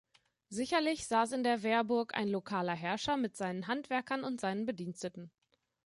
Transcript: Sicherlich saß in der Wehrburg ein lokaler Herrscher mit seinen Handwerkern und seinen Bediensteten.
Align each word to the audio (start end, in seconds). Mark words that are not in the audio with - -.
Sicherlich 0.49 1.05
saß 1.05 1.31
in 1.33 1.43
der 1.43 1.61
Wehrburg 1.61 2.15
ein 2.15 2.27
lokaler 2.27 2.73
Herrscher 2.73 3.17
mit 3.17 3.37
seinen 3.37 3.67
Handwerkern 3.67 4.23
und 4.23 4.41
seinen 4.41 4.65
Bediensteten. 4.65 5.29